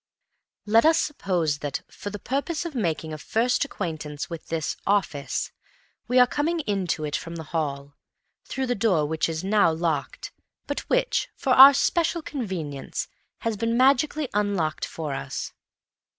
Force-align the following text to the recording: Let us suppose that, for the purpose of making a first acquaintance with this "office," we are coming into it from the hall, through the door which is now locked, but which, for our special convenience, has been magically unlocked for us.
Let 0.65 0.83
us 0.83 0.99
suppose 0.99 1.59
that, 1.59 1.83
for 1.87 2.09
the 2.09 2.17
purpose 2.17 2.65
of 2.65 2.73
making 2.73 3.13
a 3.13 3.19
first 3.19 3.63
acquaintance 3.63 4.31
with 4.31 4.47
this 4.47 4.75
"office," 4.87 5.51
we 6.07 6.17
are 6.17 6.25
coming 6.25 6.61
into 6.61 7.03
it 7.05 7.15
from 7.15 7.35
the 7.35 7.43
hall, 7.53 7.93
through 8.43 8.65
the 8.65 8.73
door 8.73 9.05
which 9.05 9.29
is 9.29 9.43
now 9.43 9.71
locked, 9.71 10.31
but 10.65 10.79
which, 10.89 11.29
for 11.35 11.51
our 11.51 11.75
special 11.75 12.23
convenience, 12.23 13.09
has 13.41 13.55
been 13.55 13.77
magically 13.77 14.27
unlocked 14.33 14.85
for 14.85 15.13
us. 15.13 15.53